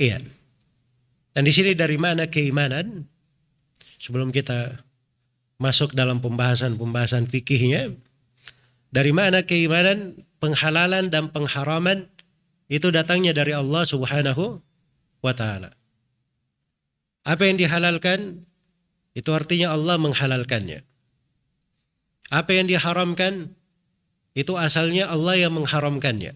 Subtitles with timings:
[0.00, 0.24] Iya.
[1.36, 3.04] Dan di sini dari mana keimanan?
[4.00, 4.80] Sebelum kita
[5.60, 7.92] masuk dalam pembahasan-pembahasan fikihnya,
[8.88, 12.08] dari mana keimanan, penghalalan dan pengharaman
[12.72, 14.64] itu datangnya dari Allah Subhanahu
[15.20, 15.76] wa taala.
[17.28, 18.48] Apa yang dihalalkan
[19.12, 20.80] itu artinya Allah menghalalkannya.
[22.32, 23.52] Apa yang diharamkan
[24.32, 26.32] itu asalnya Allah yang mengharamkannya.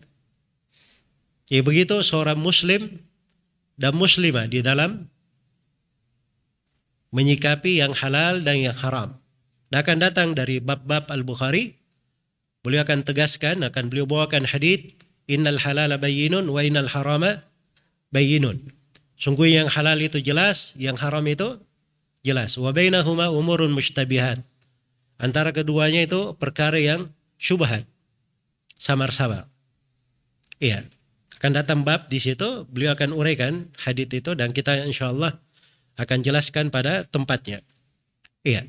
[1.49, 3.01] Ya begitu seorang muslim
[3.75, 5.11] dan muslimah di dalam
[7.15, 9.19] menyikapi yang halal dan yang haram.
[9.71, 11.79] Nah, akan datang dari bab-bab Al-Bukhari.
[12.63, 14.95] Beliau akan tegaskan, akan beliau bawakan hadis
[15.31, 17.45] innal halala bayyinun wa innal harama
[18.11, 18.73] bayyinun.
[19.15, 21.61] Sungguh yang halal itu jelas, yang haram itu
[22.27, 22.57] jelas.
[22.59, 24.43] Wa bainahuma umurun mustabihat.
[25.19, 27.87] Antara keduanya itu perkara yang syubhat.
[28.75, 29.47] Samar-samar.
[30.59, 30.87] Iya.
[31.45, 35.37] Akan datang bab di situ, beliau akan uraikan hadis itu dan kita insya Allah
[36.01, 37.61] akan jelaskan pada tempatnya.
[38.49, 38.65] Iya.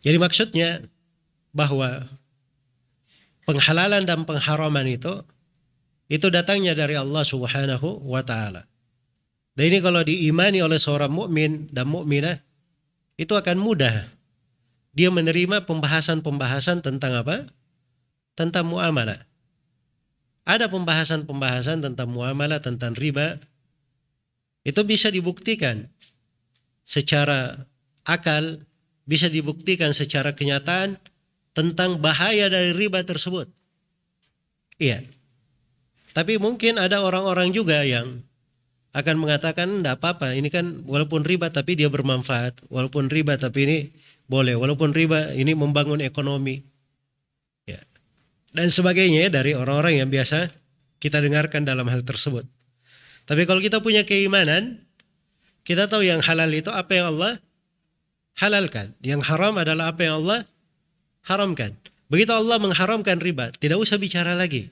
[0.00, 0.80] Jadi maksudnya
[1.52, 2.08] bahwa
[3.44, 5.12] penghalalan dan pengharaman itu
[6.08, 8.64] itu datangnya dari Allah Subhanahu wa taala.
[9.52, 12.40] Dan ini kalau diimani oleh seorang mukmin dan mukminah
[13.20, 14.08] itu akan mudah
[14.96, 17.44] dia menerima pembahasan-pembahasan tentang apa?
[18.32, 19.31] Tentang muamalah.
[20.42, 23.38] Ada pembahasan-pembahasan tentang muamalah, tentang riba.
[24.66, 25.86] Itu bisa dibuktikan
[26.82, 27.66] secara
[28.02, 28.62] akal,
[29.06, 30.98] bisa dibuktikan secara kenyataan
[31.54, 33.46] tentang bahaya dari riba tersebut.
[34.82, 35.06] Iya.
[36.12, 38.20] Tapi mungkin ada orang-orang juga yang
[38.92, 43.78] akan mengatakan tidak apa-apa, ini kan walaupun riba tapi dia bermanfaat, walaupun riba tapi ini
[44.28, 46.60] boleh, walaupun riba ini membangun ekonomi.
[48.52, 48.62] Ya.
[48.62, 50.52] Dan sebagainya dari orang-orang yang biasa
[51.00, 52.44] kita dengarkan dalam hal tersebut.
[53.24, 54.84] Tapi kalau kita punya keimanan,
[55.64, 57.40] kita tahu yang halal itu apa yang Allah
[58.36, 58.92] halalkan.
[59.00, 60.44] Yang haram adalah apa yang Allah
[61.26, 61.74] haramkan.
[62.12, 64.68] Begitu Allah mengharamkan riba, tidak usah bicara lagi.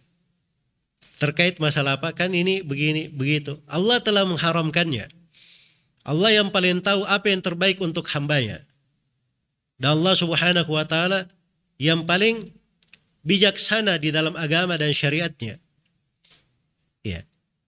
[1.17, 3.61] Terkait masalah apa kan ini begini begitu.
[3.65, 5.09] Allah telah mengharamkannya.
[6.05, 8.65] Allah yang paling tahu apa yang terbaik untuk hambanya.
[9.81, 11.29] Dan Allah subhanahu wa ta'ala
[11.81, 12.53] yang paling
[13.25, 15.61] bijaksana di dalam agama dan syariatnya.
[17.05, 17.25] Ya.